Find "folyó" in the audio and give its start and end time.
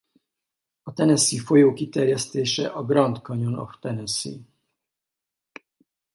1.41-1.73